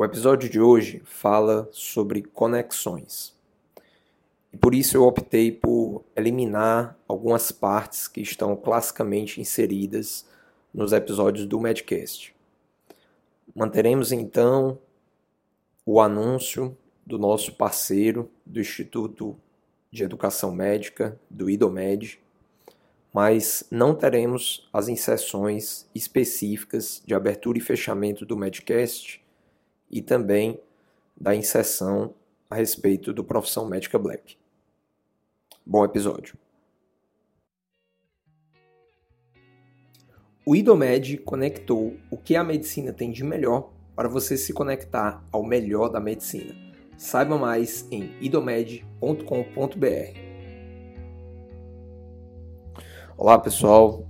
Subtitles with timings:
[0.00, 3.34] O episódio de hoje fala sobre conexões.
[4.52, 10.24] E por isso eu optei por eliminar algumas partes que estão classicamente inseridas
[10.72, 12.32] nos episódios do Medcast.
[13.52, 14.78] Manteremos então
[15.84, 19.36] o anúncio do nosso parceiro do Instituto
[19.90, 22.20] de Educação Médica, do IDOMED,
[23.12, 29.26] mas não teremos as inserções específicas de abertura e fechamento do Medcast
[29.90, 30.60] e também
[31.16, 32.14] da inserção
[32.50, 34.36] a respeito do Profissão Médica Black.
[35.64, 36.36] Bom episódio.
[40.46, 45.42] O IDOMED conectou o que a medicina tem de melhor para você se conectar ao
[45.42, 46.54] melhor da medicina.
[46.96, 49.18] Saiba mais em idomed.com.br.
[53.16, 54.06] Olá pessoal,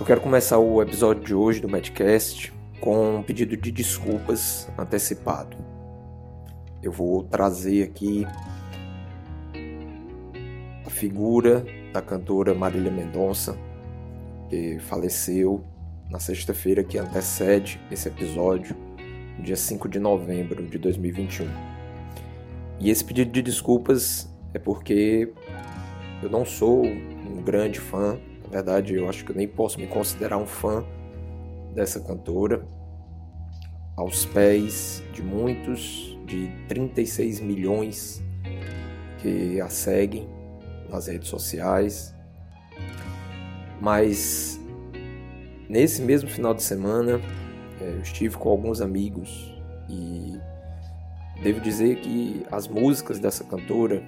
[0.00, 5.56] eu quero começar o episódio de hoje do Medcast com um pedido de desculpas antecipado.
[6.82, 8.26] Eu vou trazer aqui
[10.84, 13.56] a figura da cantora Marília Mendonça,
[14.50, 15.64] que faleceu
[16.10, 18.74] na sexta-feira que antecede esse episódio,
[19.38, 21.46] dia 5 de novembro de 2021.
[22.80, 25.32] E esse pedido de desculpas é porque
[26.20, 29.86] eu não sou um grande fã, na verdade eu acho que eu nem posso me
[29.86, 30.84] considerar um fã
[31.74, 32.66] dessa cantora,
[33.96, 38.22] aos pés de muitos, de 36 milhões
[39.18, 40.28] que a seguem
[40.88, 42.14] nas redes sociais.
[43.80, 44.60] Mas
[45.68, 47.20] nesse mesmo final de semana
[47.80, 49.52] é, eu estive com alguns amigos
[49.88, 50.38] e
[51.42, 54.02] devo dizer que as músicas dessa cantora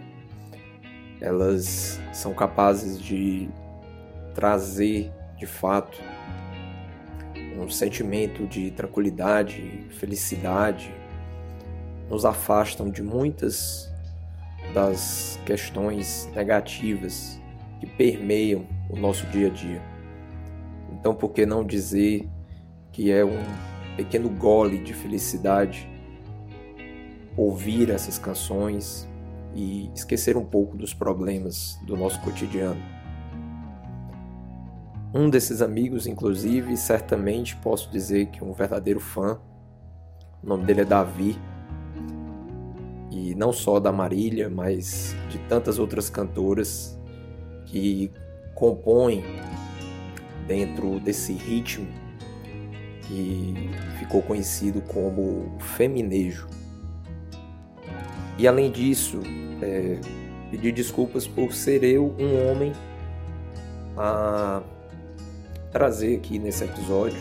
[1.20, 3.48] elas são capazes de
[4.34, 6.00] trazer de fato
[7.58, 10.92] um sentimento de tranquilidade, felicidade,
[12.08, 13.91] nos afastam de muitas
[14.72, 17.41] das questões negativas
[17.81, 19.82] que permeiam o nosso dia a dia.
[20.92, 22.28] Então, por que não dizer
[22.92, 23.42] que é um
[23.97, 25.88] pequeno gole de felicidade
[27.36, 29.09] ouvir essas canções
[29.54, 32.81] e esquecer um pouco dos problemas do nosso cotidiano?
[35.16, 39.38] Um desses amigos, inclusive, certamente posso dizer que um verdadeiro fã.
[40.42, 41.38] O nome dele é Davi.
[43.12, 46.98] E não só da Marília, mas de tantas outras cantoras
[47.66, 48.10] que
[48.56, 49.22] compõem
[50.48, 51.86] dentro desse ritmo
[53.03, 53.70] que
[54.00, 56.48] ficou conhecido como feminejo.
[58.36, 59.20] E além disso,
[59.62, 60.00] é,
[60.50, 62.72] pedir desculpas por ser eu um homem
[63.97, 64.60] a
[65.74, 67.18] trazer aqui nesse episódio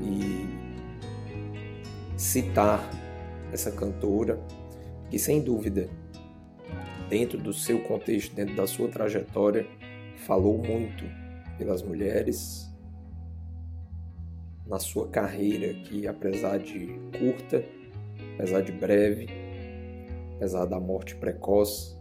[0.00, 0.46] e
[2.16, 2.88] citar
[3.52, 4.38] essa cantora
[5.10, 5.90] que, sem dúvida,
[7.08, 9.66] dentro do seu contexto, dentro da sua trajetória,
[10.24, 11.04] falou muito
[11.58, 12.72] pelas mulheres
[14.64, 17.64] na sua carreira, que apesar de curta,
[18.34, 19.26] apesar de breve,
[20.36, 21.96] apesar da morte precoce,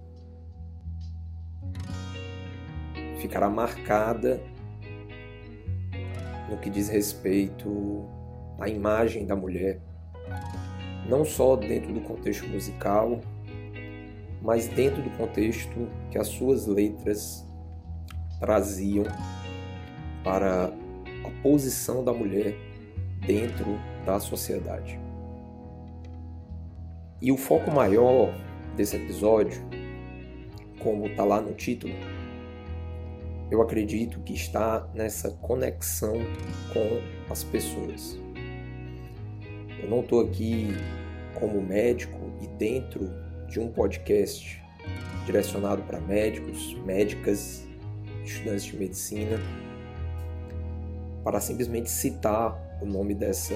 [3.19, 4.39] ficará marcada
[6.49, 8.05] no que diz respeito
[8.59, 9.79] à imagem da mulher,
[11.07, 13.19] não só dentro do contexto musical,
[14.41, 17.45] mas dentro do contexto que as suas letras
[18.39, 19.05] traziam
[20.23, 22.55] para a posição da mulher
[23.25, 24.99] dentro da sociedade.
[27.21, 28.33] E o foco maior
[28.75, 29.59] desse episódio,
[30.79, 31.93] como está lá no título,
[33.51, 36.15] eu acredito que está nessa conexão
[36.73, 38.19] com as pessoas.
[39.81, 40.69] Eu não estou aqui
[41.35, 43.09] como médico e dentro
[43.47, 44.61] de um podcast
[45.25, 47.67] direcionado para médicos, médicas,
[48.23, 49.39] estudantes de medicina,
[51.23, 53.55] para simplesmente citar o nome dessa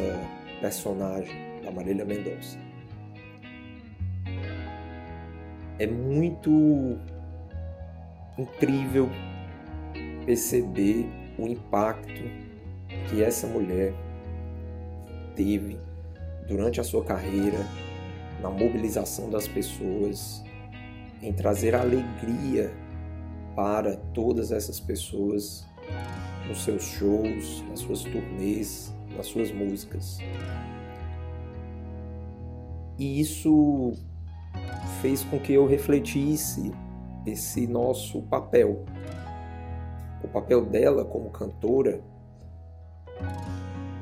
[0.61, 2.57] personagem, da Marília Mendonça.
[5.79, 6.97] É muito
[8.37, 9.09] incrível
[10.25, 12.21] perceber o impacto
[13.09, 13.93] que essa mulher
[15.35, 15.77] teve
[16.47, 17.65] durante a sua carreira
[18.41, 20.43] na mobilização das pessoas,
[21.21, 22.71] em trazer alegria
[23.55, 25.65] para todas essas pessoas
[26.47, 30.19] nos seus shows, nas suas turnês, nas suas músicas.
[32.97, 33.93] E isso
[35.01, 36.71] fez com que eu refletisse
[37.25, 38.85] esse nosso papel
[40.29, 42.01] papel dela como cantora,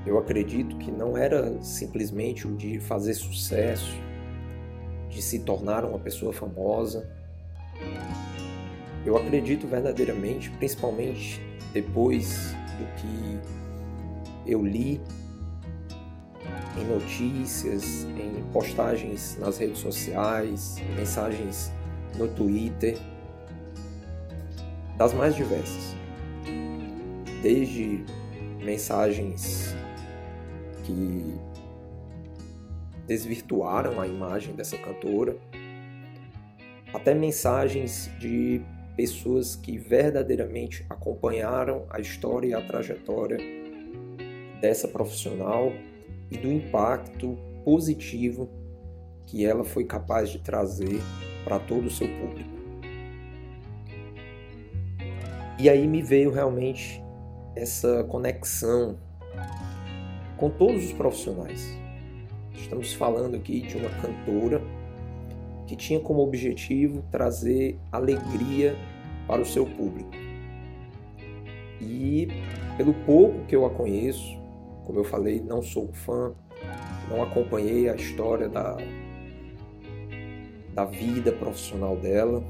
[0.06, 3.94] Eu acredito que não era simplesmente o de fazer sucesso,
[5.10, 7.10] de se tornar uma pessoa famosa.
[9.06, 11.42] Eu acredito verdadeiramente, principalmente
[11.74, 15.02] depois do que eu li
[16.78, 21.70] em notícias, em postagens nas redes sociais, mensagens
[22.18, 22.98] no Twitter,
[24.98, 25.98] das mais diversas.
[27.42, 28.04] Desde
[28.64, 29.76] mensagens
[30.84, 31.36] que
[33.06, 35.38] desvirtuaram a imagem dessa cantora,
[36.94, 38.62] até mensagens de
[38.96, 43.38] pessoas que verdadeiramente acompanharam a história e a trajetória
[44.60, 45.72] dessa profissional
[46.32, 48.50] e do impacto positivo
[49.28, 51.00] que ela foi capaz de trazer
[51.44, 52.50] para todo o seu público.
[55.60, 57.02] E aí me veio realmente
[57.58, 58.98] essa conexão
[60.38, 61.68] com todos os profissionais.
[62.54, 64.62] Estamos falando aqui de uma cantora
[65.66, 68.76] que tinha como objetivo trazer alegria
[69.28, 70.12] para o seu público.
[71.82, 72.28] E
[72.78, 74.38] pelo pouco que eu a conheço,
[74.86, 76.34] como eu falei, não sou fã,
[77.10, 78.78] não acompanhei a história da,
[80.74, 82.44] da vida profissional dela,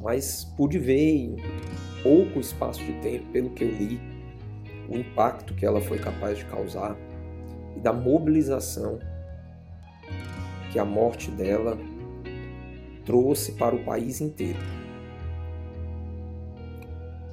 [0.00, 1.36] mas pude ver
[2.04, 3.98] pouco espaço de tempo, pelo que eu li,
[4.88, 6.94] o impacto que ela foi capaz de causar
[7.74, 9.00] e da mobilização
[10.70, 11.78] que a morte dela
[13.06, 14.58] trouxe para o país inteiro.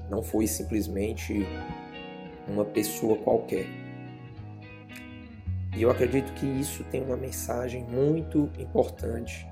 [0.10, 1.46] Não foi simplesmente
[2.48, 3.66] uma pessoa qualquer.
[5.76, 9.48] E eu acredito que isso tem uma mensagem muito importante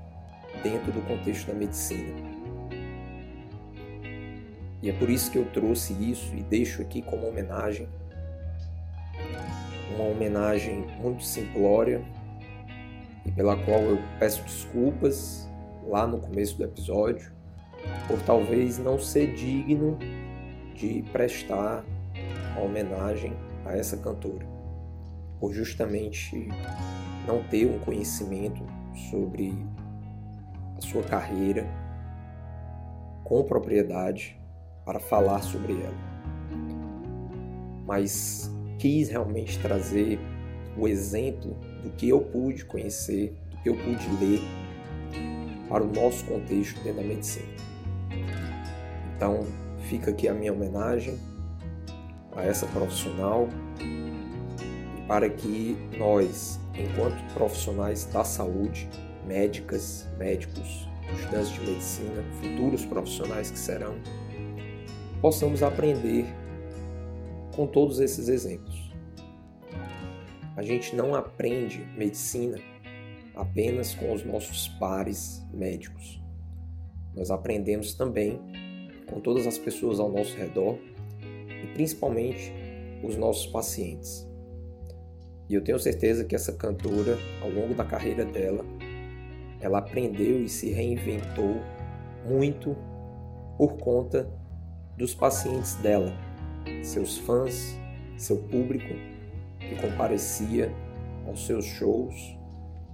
[0.62, 2.29] dentro do contexto da medicina.
[4.82, 7.88] E é por isso que eu trouxe isso e deixo aqui como homenagem.
[9.94, 12.02] Uma homenagem muito simplória
[13.26, 15.48] e pela qual eu peço desculpas
[15.86, 17.30] lá no começo do episódio
[18.06, 19.98] por talvez não ser digno
[20.74, 21.84] de prestar
[22.52, 23.34] uma homenagem
[23.66, 24.46] a essa cantora,
[25.38, 26.48] por justamente
[27.26, 28.64] não ter um conhecimento
[29.10, 29.54] sobre
[30.76, 31.66] a sua carreira
[33.22, 34.39] com propriedade
[34.84, 36.10] para falar sobre ela.
[37.86, 40.18] Mas quis realmente trazer
[40.76, 44.40] o exemplo do que eu pude conhecer, do que eu pude ler
[45.68, 47.46] para o nosso contexto dentro da medicina.
[49.16, 49.46] Então,
[49.88, 51.18] fica aqui a minha homenagem
[52.34, 53.48] a essa profissional
[53.80, 58.88] e para que nós, enquanto profissionais da saúde,
[59.26, 63.96] médicas, médicos, estudantes de medicina, futuros profissionais que serão,
[65.20, 66.24] possamos aprender
[67.54, 68.90] com todos esses exemplos.
[70.56, 72.58] A gente não aprende medicina
[73.34, 76.20] apenas com os nossos pares médicos.
[77.14, 78.40] Nós aprendemos também
[79.06, 80.78] com todas as pessoas ao nosso redor
[81.20, 82.52] e principalmente
[83.02, 84.28] os nossos pacientes.
[85.48, 88.64] E eu tenho certeza que essa cantora, ao longo da carreira dela,
[89.60, 91.56] ela aprendeu e se reinventou
[92.26, 92.76] muito
[93.58, 94.30] por conta
[95.00, 96.12] dos pacientes dela,
[96.82, 97.74] seus fãs,
[98.18, 98.94] seu público
[99.58, 100.70] que comparecia
[101.26, 102.36] aos seus shows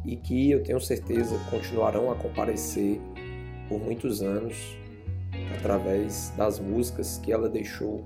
[0.04, 3.00] e que eu tenho certeza continuarão a comparecer
[3.68, 4.78] por muitos anos
[5.58, 8.04] através das músicas que ela deixou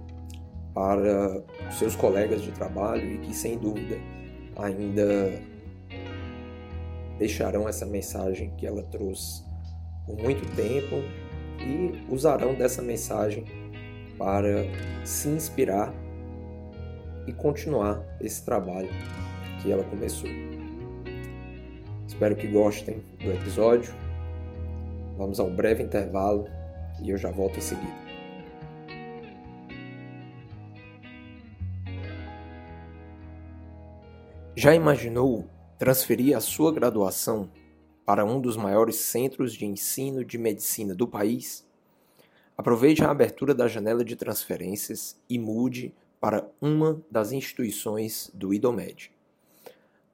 [0.72, 3.98] para seus colegas de trabalho e que sem dúvida
[4.56, 5.30] ainda
[7.18, 9.44] deixarão essa mensagem que ela trouxe
[10.06, 10.96] por muito tempo
[11.60, 13.59] e usarão dessa mensagem
[14.20, 14.66] para
[15.02, 15.94] se inspirar
[17.26, 18.90] e continuar esse trabalho
[19.62, 20.28] que ela começou.
[22.06, 23.94] Espero que gostem do episódio.
[25.16, 26.46] Vamos a um breve intervalo
[27.02, 28.10] e eu já volto em seguida.
[34.54, 35.48] Já imaginou
[35.78, 37.50] transferir a sua graduação
[38.04, 41.69] para um dos maiores centros de ensino de medicina do país?
[42.60, 49.10] Aproveite a abertura da janela de transferências e mude para uma das instituições do IDOMED.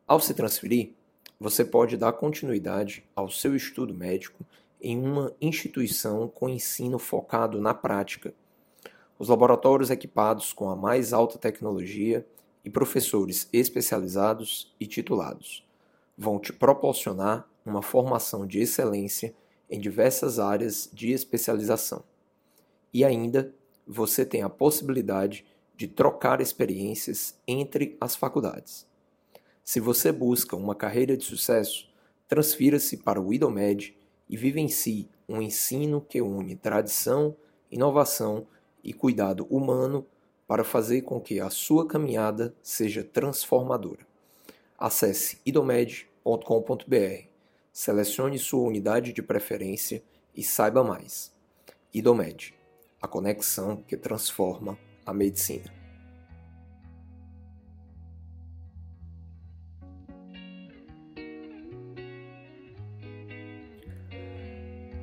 [0.06, 0.92] Ao se transferir,
[1.40, 4.46] você pode dar continuidade ao seu estudo médico
[4.80, 8.32] em uma instituição com ensino focado na prática.
[9.18, 12.24] Os laboratórios equipados com a mais alta tecnologia
[12.64, 15.66] e professores especializados e titulados
[16.16, 19.34] vão te proporcionar uma formação de excelência
[19.68, 22.04] em diversas áreas de especialização.
[22.96, 23.54] E ainda
[23.86, 25.44] você tem a possibilidade
[25.76, 28.86] de trocar experiências entre as faculdades.
[29.62, 31.90] Se você busca uma carreira de sucesso,
[32.26, 33.94] transfira-se para o IDOMED
[34.30, 37.36] e vivencie um ensino que une tradição,
[37.70, 38.46] inovação
[38.82, 40.06] e cuidado humano
[40.46, 44.06] para fazer com que a sua caminhada seja transformadora.
[44.78, 47.26] Acesse idomed.com.br,
[47.70, 50.02] selecione sua unidade de preferência
[50.34, 51.30] e saiba mais.
[51.92, 52.56] Idomed,
[53.00, 55.76] a conexão que transforma a medicina.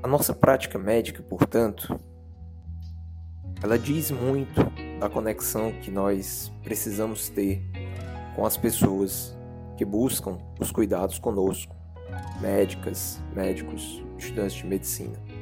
[0.01, 1.97] A nossa prática médica, portanto,
[3.63, 4.61] ela diz muito
[4.99, 7.63] da conexão que nós precisamos ter
[8.35, 9.33] com as pessoas
[9.77, 11.73] que buscam os cuidados conosco,
[12.41, 15.32] médicas, médicos, estudantes de medicina.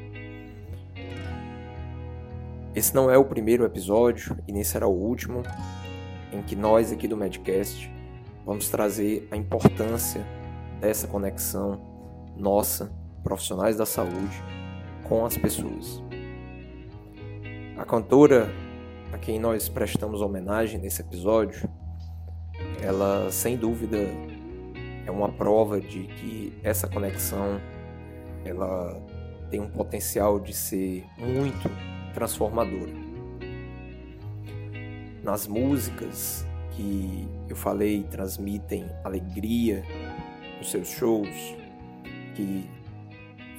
[2.74, 5.44] Esse não é o primeiro episódio e nem será o último
[6.32, 7.92] em que nós aqui do Medcast
[8.46, 10.26] vamos trazer a importância
[10.80, 11.82] dessa conexão
[12.38, 12.90] nossa,
[13.24, 14.42] profissionais da saúde,
[15.04, 16.02] com as pessoas.
[17.78, 18.50] A cantora
[19.12, 21.70] a quem nós prestamos homenagem nesse episódio,
[22.82, 23.98] ela sem dúvida
[25.06, 27.60] é uma prova de que essa conexão
[28.46, 28.98] ela
[29.50, 31.70] tem um potencial de ser muito
[32.14, 32.92] transformadora.
[35.24, 39.84] Nas músicas que eu falei transmitem alegria
[40.58, 41.56] nos seus shows,
[42.36, 42.70] que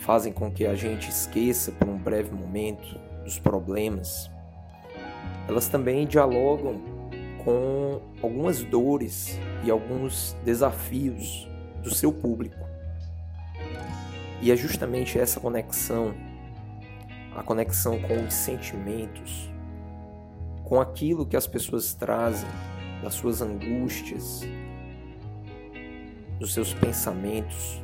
[0.00, 4.30] fazem com que a gente esqueça por um breve momento dos problemas.
[5.48, 6.80] Elas também dialogam
[7.44, 11.48] com algumas dores e alguns desafios
[11.82, 12.58] do seu público.
[14.40, 16.14] E é justamente essa conexão
[17.36, 19.50] a conexão com os sentimentos,
[20.64, 22.48] com aquilo que as pessoas trazem,
[23.02, 24.42] das suas angústias,
[26.38, 27.82] dos seus pensamentos.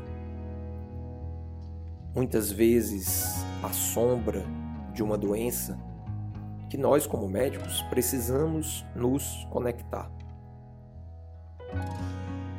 [2.15, 4.45] Muitas vezes a sombra
[4.93, 5.79] de uma doença
[6.69, 10.11] que nós, como médicos, precisamos nos conectar.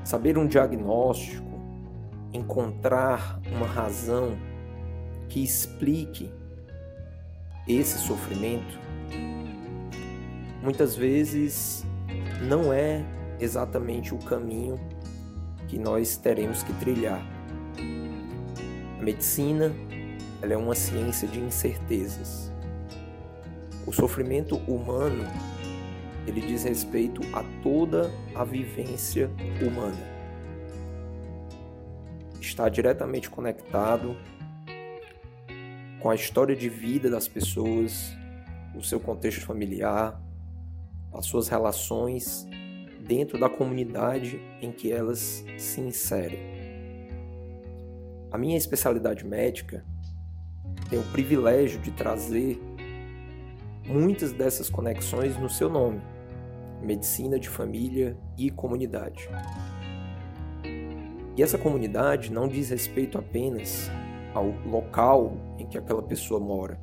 [0.04, 1.48] Saber um diagnóstico,
[2.34, 4.38] encontrar uma razão
[5.28, 6.32] que explique
[7.68, 8.80] esse sofrimento,
[10.62, 11.86] muitas vezes
[12.42, 13.04] não é
[13.40, 14.80] exatamente o caminho
[15.68, 17.22] que nós teremos que trilhar.
[19.00, 19.72] A medicina
[20.42, 22.52] ela é uma ciência de incertezas.
[23.86, 25.26] O sofrimento humano
[26.28, 29.30] ele diz respeito a toda a vivência
[29.62, 29.98] humana.
[32.40, 34.16] Está diretamente conectado
[36.00, 38.16] com a história de vida das pessoas,
[38.76, 40.22] o seu contexto familiar,
[41.14, 42.48] as suas relações
[43.06, 46.40] dentro da comunidade em que elas se inserem.
[48.32, 49.84] A minha especialidade médica
[50.90, 52.60] tem o privilégio de trazer
[53.86, 56.02] muitas dessas conexões no seu nome:
[56.82, 59.28] medicina de família e comunidade.
[61.36, 63.90] E essa comunidade não diz respeito apenas
[64.34, 66.80] ao local em que aquela pessoa mora,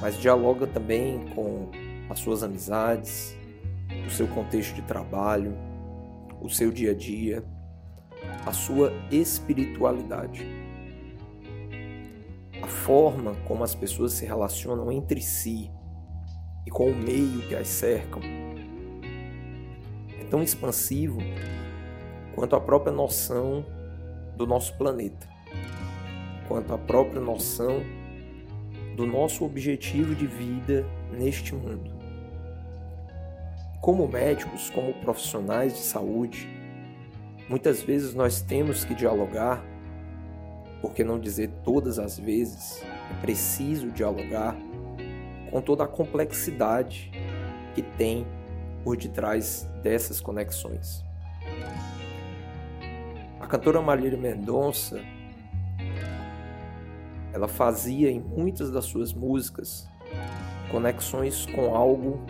[0.00, 1.70] mas dialoga também com
[2.08, 3.36] as suas amizades,
[4.06, 5.56] o seu contexto de trabalho,
[6.40, 7.44] o seu dia a dia,
[8.44, 10.46] a sua espiritualidade.
[12.62, 15.70] A forma como as pessoas se relacionam entre si
[16.66, 18.20] e com o meio que as cercam
[20.18, 21.18] é tão expansivo
[22.34, 23.64] quanto a própria noção
[24.36, 25.34] do nosso planeta
[26.48, 27.82] quanto à própria noção
[28.96, 31.92] do nosso objetivo de vida neste mundo.
[33.80, 36.48] Como médicos, como profissionais de saúde,
[37.48, 39.62] muitas vezes nós temos que dialogar,
[40.80, 44.56] por que não dizer todas as vezes, é preciso dialogar
[45.50, 47.10] com toda a complexidade
[47.74, 48.26] que tem
[48.82, 51.04] por detrás dessas conexões.
[53.40, 55.00] A cantora Marília Mendonça
[57.34, 59.88] ela fazia em muitas das suas músicas
[60.70, 62.24] conexões com algo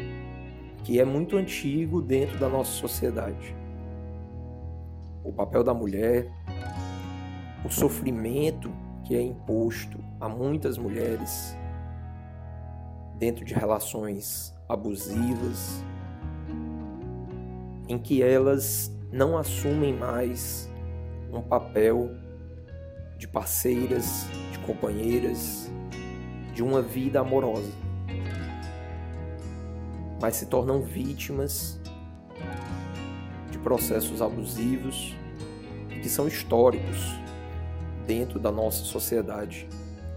[0.82, 3.54] que é muito antigo dentro da nossa sociedade.
[5.22, 6.32] O papel da mulher,
[7.62, 8.72] o sofrimento
[9.04, 11.54] que é imposto a muitas mulheres
[13.18, 15.84] dentro de relações abusivas,
[17.86, 20.70] em que elas não assumem mais
[21.30, 22.23] um papel
[23.24, 25.70] de parceiras, de companheiras,
[26.52, 27.72] de uma vida amorosa.
[30.20, 31.78] mas se tornam vítimas
[33.50, 35.14] de processos abusivos
[35.88, 36.98] que são históricos
[38.06, 39.68] dentro da nossa sociedade,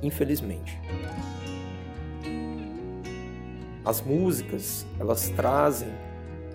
[0.02, 0.80] infelizmente.
[3.84, 5.90] As músicas, elas trazem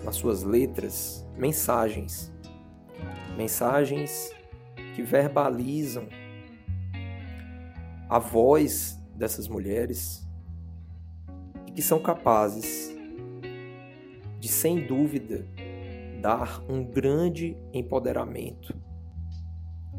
[0.03, 2.31] nas suas letras mensagens,
[3.37, 4.31] mensagens
[4.95, 6.07] que verbalizam
[8.13, 10.23] a voz dessas mulheres
[11.65, 12.95] e que são capazes
[14.39, 15.47] de, sem dúvida,
[16.21, 18.71] dar um grande empoderamento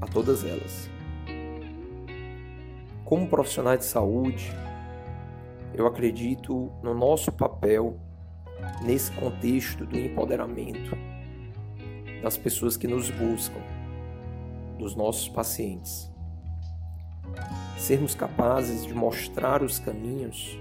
[0.00, 0.88] a todas elas.
[3.04, 4.52] Como profissionais de saúde,
[5.74, 7.98] eu acredito no nosso papel
[8.84, 10.96] nesse contexto do empoderamento
[12.22, 13.60] das pessoas que nos buscam,
[14.78, 16.13] dos nossos pacientes.
[17.76, 20.58] Sermos capazes de mostrar os caminhos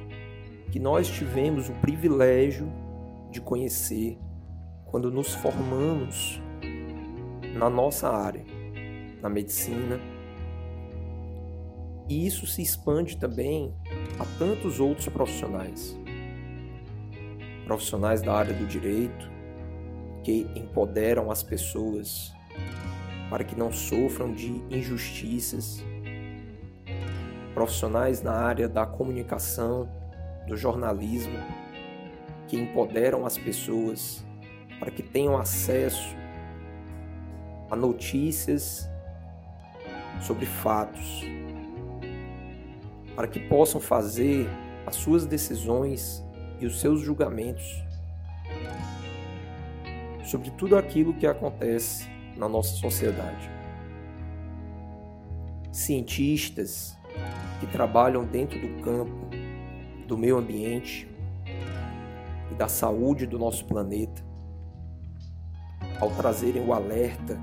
[0.71, 2.71] que nós tivemos o privilégio
[3.29, 4.17] de conhecer
[4.85, 6.41] quando nos formamos
[7.55, 8.43] na nossa área,
[9.21, 9.99] na medicina.
[12.09, 13.73] E isso se expande também
[14.19, 15.97] a tantos outros profissionais.
[17.65, 19.31] Profissionais da área do direito
[20.23, 22.33] que empoderam as pessoas
[23.29, 25.83] para que não sofram de injustiças.
[27.53, 29.89] Profissionais na área da comunicação,
[30.47, 31.37] do jornalismo,
[32.47, 34.25] que empoderam as pessoas
[34.79, 36.15] para que tenham acesso
[37.69, 38.89] a notícias
[40.21, 41.23] sobre fatos,
[43.15, 44.47] para que possam fazer
[44.85, 46.23] as suas decisões
[46.59, 47.83] e os seus julgamentos
[50.23, 53.49] sobre tudo aquilo que acontece na nossa sociedade.
[55.71, 56.97] Cientistas
[57.59, 59.29] que trabalham dentro do campo
[60.07, 61.07] do meio ambiente
[62.51, 64.21] e da saúde do nosso planeta,
[65.99, 67.39] ao trazerem o alerta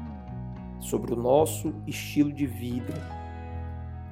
[0.78, 2.94] sobre o nosso estilo de vida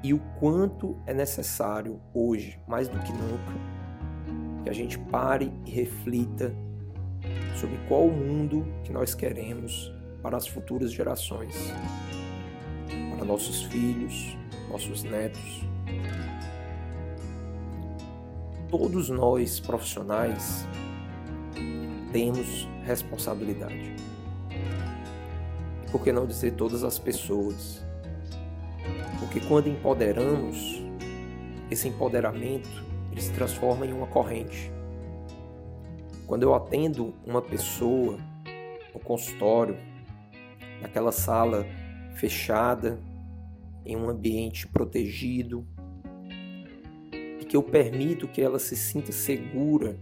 [0.02, 5.70] e o quanto é necessário hoje, mais do que nunca, que a gente pare e
[5.70, 6.54] reflita
[7.56, 11.54] sobre qual o mundo que nós queremos para as futuras gerações,
[13.16, 14.36] para nossos filhos,
[14.68, 15.62] nossos netos.
[18.70, 20.66] Todos nós profissionais
[22.12, 23.98] temos responsabilidade
[25.90, 27.82] por que não dizer todas as pessoas?
[29.18, 30.82] Porque quando empoderamos,
[31.70, 32.68] esse empoderamento
[33.10, 34.70] ele se transforma em uma corrente.
[36.26, 38.18] Quando eu atendo uma pessoa
[38.92, 39.78] no consultório,
[40.82, 41.64] naquela sala
[42.14, 42.98] fechada,
[43.88, 45.66] em um ambiente protegido,
[47.40, 49.98] e que eu permito que ela se sinta segura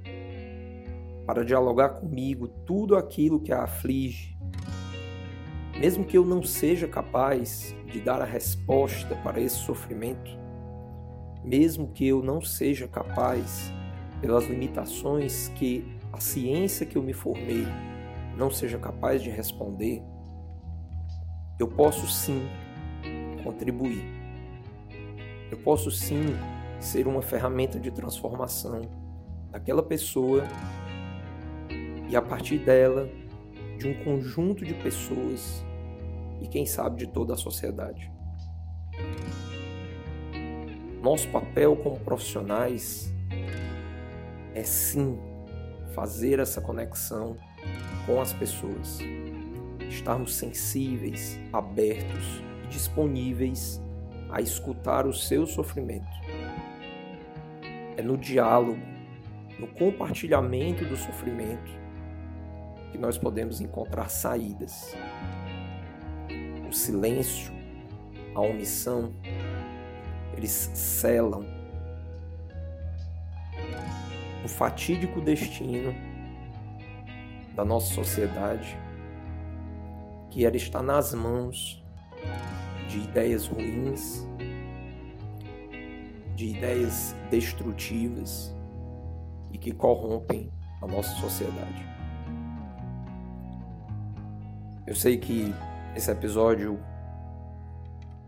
[1.24, 4.36] para dialogar comigo tudo aquilo que a aflige,
[5.78, 10.30] mesmo que eu não seja capaz de dar a resposta para esse sofrimento,
[11.44, 13.72] mesmo que eu não seja capaz,
[14.20, 17.66] pelas limitações que a ciência que eu me formei
[18.36, 20.02] não seja capaz de responder,
[21.58, 22.48] eu posso sim
[23.46, 24.04] contribuir.
[25.50, 26.36] Eu posso sim
[26.80, 28.82] ser uma ferramenta de transformação
[29.52, 30.42] daquela pessoa
[32.10, 33.08] e a partir dela
[33.78, 35.64] de um conjunto de pessoas
[36.40, 38.10] e, quem sabe, de toda a sociedade.
[41.00, 43.14] Nosso papel como profissionais
[44.54, 45.18] é sim
[45.94, 47.36] fazer essa conexão
[48.06, 48.98] com as pessoas,
[49.88, 53.80] estarmos sensíveis, abertos disponíveis
[54.30, 56.06] a escutar o seu sofrimento.
[57.96, 58.80] É no diálogo,
[59.58, 61.70] no compartilhamento do sofrimento
[62.92, 64.94] que nós podemos encontrar saídas.
[66.68, 67.52] O silêncio,
[68.34, 69.12] a omissão,
[70.36, 71.46] eles selam
[74.44, 75.94] o fatídico destino
[77.54, 78.76] da nossa sociedade,
[80.30, 81.82] que era estar nas mãos
[82.88, 84.26] de ideias ruins,
[86.34, 88.54] de ideias destrutivas
[89.50, 90.50] e que corrompem
[90.82, 91.86] a nossa sociedade.
[94.86, 95.52] Eu sei que
[95.96, 96.78] esse episódio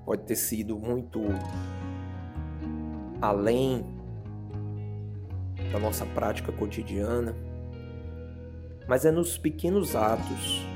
[0.05, 1.21] pode ter sido muito
[3.21, 3.85] além
[5.71, 7.37] da nossa prática cotidiana,
[8.89, 10.67] mas é nos pequenos atos,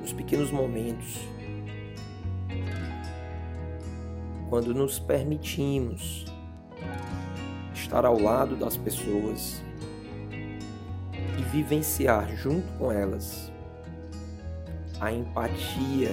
[0.00, 1.26] nos pequenos momentos,
[4.48, 6.24] quando nos permitimos
[7.74, 9.62] estar ao lado das pessoas,
[11.50, 13.52] vivenciar junto com elas
[15.00, 16.10] a empatia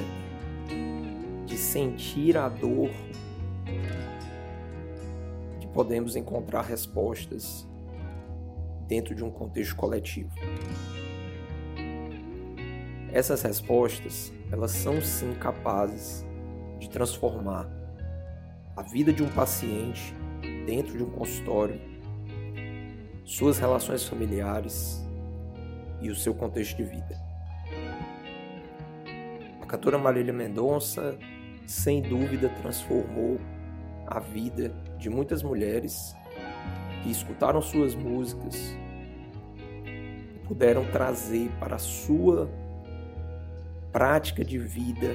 [1.45, 2.89] de sentir a dor
[5.59, 7.67] que podemos encontrar respostas
[8.87, 10.31] dentro de um contexto coletivo.
[13.11, 16.25] Essas respostas, elas são sim capazes
[16.79, 17.82] de transformar
[18.75, 20.15] a vida de um paciente
[20.65, 21.79] dentro de um consultório,
[23.23, 25.05] suas relações familiares
[26.01, 27.21] e o seu contexto de vida.
[29.61, 31.17] A cantora Marília Mendonça,
[31.67, 33.39] sem dúvida, transformou
[34.07, 36.15] a vida de muitas mulheres
[37.03, 38.75] que escutaram suas músicas
[39.85, 42.49] e puderam trazer para a sua
[43.91, 45.13] prática de vida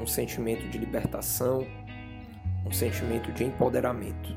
[0.00, 1.66] um sentimento de libertação,
[2.66, 4.36] um sentimento de empoderamento.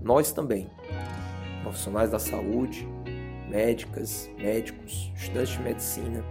[0.00, 0.70] Nós também,
[1.62, 2.86] profissionais da saúde,
[3.48, 6.24] médicas, médicos, estudantes de medicina,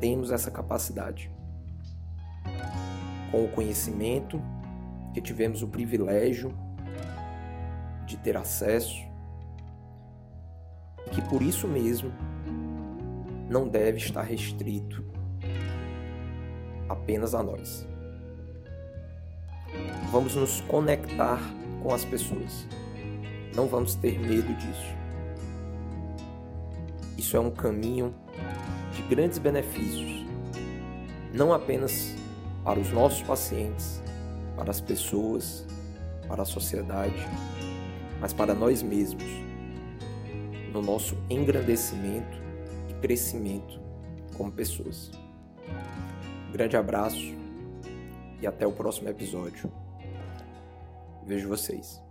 [0.00, 1.30] temos essa capacidade.
[3.30, 4.40] Com o conhecimento
[5.12, 6.54] que tivemos o privilégio
[8.06, 9.04] de ter acesso,
[11.10, 12.12] que por isso mesmo
[13.48, 15.04] não deve estar restrito
[16.88, 17.86] apenas a nós.
[20.10, 21.40] Vamos nos conectar
[21.82, 22.66] com as pessoas.
[23.54, 24.94] Não vamos ter medo disso.
[27.16, 28.14] Isso é um caminho
[28.92, 30.24] de grandes benefícios,
[31.32, 32.14] não apenas
[32.64, 34.02] para os nossos pacientes,
[34.56, 35.66] para as pessoas,
[36.28, 37.26] para a sociedade,
[38.20, 39.24] mas para nós mesmos,
[40.72, 42.36] no nosso engrandecimento
[42.90, 43.80] e crescimento
[44.36, 45.10] como pessoas.
[46.48, 47.34] Um grande abraço
[48.40, 49.70] e até o próximo episódio.
[51.24, 52.05] Vejo vocês.